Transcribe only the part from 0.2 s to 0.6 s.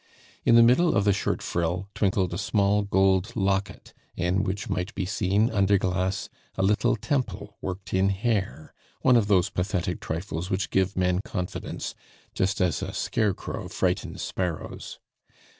In